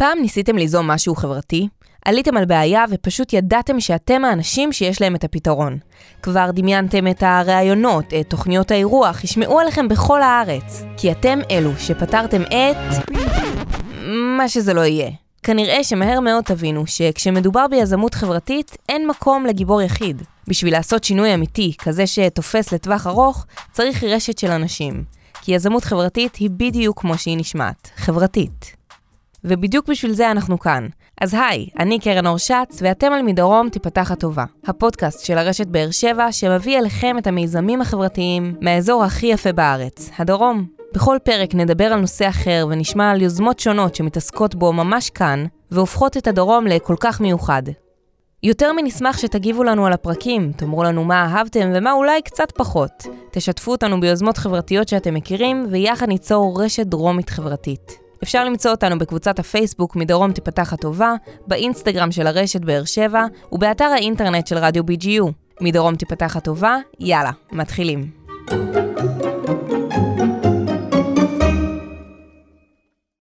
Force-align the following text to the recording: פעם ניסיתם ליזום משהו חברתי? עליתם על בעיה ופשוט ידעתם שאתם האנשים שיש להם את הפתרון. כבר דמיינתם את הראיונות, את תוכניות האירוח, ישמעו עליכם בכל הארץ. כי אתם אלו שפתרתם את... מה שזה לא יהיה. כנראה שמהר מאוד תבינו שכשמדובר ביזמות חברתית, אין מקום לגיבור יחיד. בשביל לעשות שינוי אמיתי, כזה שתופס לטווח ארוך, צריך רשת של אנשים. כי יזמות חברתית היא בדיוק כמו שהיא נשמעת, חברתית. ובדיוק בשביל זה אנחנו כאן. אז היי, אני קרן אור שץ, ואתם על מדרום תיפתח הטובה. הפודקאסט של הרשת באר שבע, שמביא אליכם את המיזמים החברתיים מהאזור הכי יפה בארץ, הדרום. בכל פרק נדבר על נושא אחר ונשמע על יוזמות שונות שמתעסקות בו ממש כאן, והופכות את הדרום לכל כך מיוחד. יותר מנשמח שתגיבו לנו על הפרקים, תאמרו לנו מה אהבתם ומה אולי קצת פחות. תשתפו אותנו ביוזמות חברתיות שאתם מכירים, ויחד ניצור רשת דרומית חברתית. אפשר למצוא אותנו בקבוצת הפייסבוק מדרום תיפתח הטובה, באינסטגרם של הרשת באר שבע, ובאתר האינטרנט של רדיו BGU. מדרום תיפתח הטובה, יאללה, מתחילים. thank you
פעם 0.00 0.18
ניסיתם 0.20 0.56
ליזום 0.56 0.86
משהו 0.86 1.14
חברתי? 1.14 1.68
עליתם 2.04 2.36
על 2.36 2.44
בעיה 2.44 2.84
ופשוט 2.90 3.32
ידעתם 3.32 3.80
שאתם 3.80 4.24
האנשים 4.24 4.72
שיש 4.72 5.00
להם 5.00 5.14
את 5.14 5.24
הפתרון. 5.24 5.78
כבר 6.22 6.50
דמיינתם 6.50 7.06
את 7.06 7.22
הראיונות, 7.22 8.04
את 8.20 8.30
תוכניות 8.30 8.70
האירוח, 8.70 9.24
ישמעו 9.24 9.60
עליכם 9.60 9.88
בכל 9.88 10.22
הארץ. 10.22 10.82
כי 10.96 11.12
אתם 11.12 11.38
אלו 11.50 11.70
שפתרתם 11.78 12.42
את... 12.42 13.04
מה 14.38 14.48
שזה 14.48 14.74
לא 14.74 14.80
יהיה. 14.80 15.10
כנראה 15.42 15.84
שמהר 15.84 16.20
מאוד 16.20 16.44
תבינו 16.44 16.86
שכשמדובר 16.86 17.66
ביזמות 17.70 18.14
חברתית, 18.14 18.76
אין 18.88 19.06
מקום 19.06 19.46
לגיבור 19.46 19.82
יחיד. 19.82 20.22
בשביל 20.48 20.72
לעשות 20.72 21.04
שינוי 21.04 21.34
אמיתי, 21.34 21.72
כזה 21.78 22.06
שתופס 22.06 22.72
לטווח 22.72 23.06
ארוך, 23.06 23.46
צריך 23.72 24.04
רשת 24.04 24.38
של 24.38 24.50
אנשים. 24.50 25.04
כי 25.42 25.52
יזמות 25.52 25.84
חברתית 25.84 26.36
היא 26.36 26.50
בדיוק 26.50 27.00
כמו 27.00 27.18
שהיא 27.18 27.38
נשמעת, 27.38 27.90
חברתית. 27.96 28.79
ובדיוק 29.44 29.88
בשביל 29.88 30.12
זה 30.12 30.30
אנחנו 30.30 30.58
כאן. 30.58 30.86
אז 31.20 31.34
היי, 31.34 31.66
אני 31.78 31.98
קרן 31.98 32.26
אור 32.26 32.38
שץ, 32.38 32.78
ואתם 32.80 33.12
על 33.12 33.22
מדרום 33.22 33.68
תיפתח 33.68 34.10
הטובה. 34.10 34.44
הפודקאסט 34.66 35.24
של 35.24 35.38
הרשת 35.38 35.66
באר 35.66 35.90
שבע, 35.90 36.32
שמביא 36.32 36.78
אליכם 36.78 37.18
את 37.18 37.26
המיזמים 37.26 37.80
החברתיים 37.80 38.54
מהאזור 38.60 39.04
הכי 39.04 39.26
יפה 39.26 39.52
בארץ, 39.52 40.10
הדרום. 40.18 40.66
בכל 40.94 41.16
פרק 41.22 41.54
נדבר 41.54 41.84
על 41.84 42.00
נושא 42.00 42.28
אחר 42.28 42.66
ונשמע 42.70 43.10
על 43.10 43.22
יוזמות 43.22 43.58
שונות 43.58 43.94
שמתעסקות 43.94 44.54
בו 44.54 44.72
ממש 44.72 45.10
כאן, 45.10 45.44
והופכות 45.70 46.16
את 46.16 46.26
הדרום 46.26 46.66
לכל 46.66 46.96
כך 47.00 47.20
מיוחד. 47.20 47.62
יותר 48.42 48.72
מנשמח 48.72 49.18
שתגיבו 49.18 49.64
לנו 49.64 49.86
על 49.86 49.92
הפרקים, 49.92 50.52
תאמרו 50.56 50.82
לנו 50.82 51.04
מה 51.04 51.24
אהבתם 51.24 51.70
ומה 51.74 51.92
אולי 51.92 52.22
קצת 52.22 52.52
פחות. 52.52 53.06
תשתפו 53.30 53.70
אותנו 53.70 54.00
ביוזמות 54.00 54.36
חברתיות 54.36 54.88
שאתם 54.88 55.14
מכירים, 55.14 55.66
ויחד 55.70 56.08
ניצור 56.08 56.62
רשת 56.62 56.86
דרומית 56.86 57.30
חברתית. 57.30 57.99
אפשר 58.22 58.44
למצוא 58.44 58.70
אותנו 58.70 58.98
בקבוצת 58.98 59.38
הפייסבוק 59.38 59.96
מדרום 59.96 60.32
תיפתח 60.32 60.72
הטובה, 60.72 61.14
באינסטגרם 61.46 62.12
של 62.12 62.26
הרשת 62.26 62.60
באר 62.60 62.84
שבע, 62.84 63.24
ובאתר 63.52 63.84
האינטרנט 63.84 64.46
של 64.46 64.58
רדיו 64.58 64.82
BGU. 64.84 65.32
מדרום 65.60 65.96
תיפתח 65.96 66.36
הטובה, 66.36 66.76
יאללה, 67.00 67.30
מתחילים. 67.52 68.10
thank 68.48 69.00
you 69.00 69.09